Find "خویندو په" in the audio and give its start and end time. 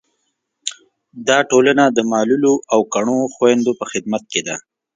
3.33-3.85